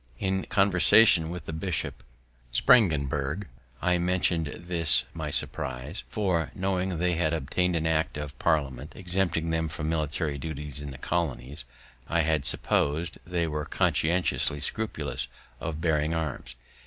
[0.17, 2.03] In conversation with the bishop,
[2.51, 3.47] Spangenberg,
[3.83, 9.51] I mention'd this my surprise; for, knowing they had obtained an act of Parliament exempting
[9.51, 11.65] them from military duties in the colonies,
[12.07, 15.27] I had suppos'd they were conscientiously scrupulous
[15.59, 16.55] of bearing arms.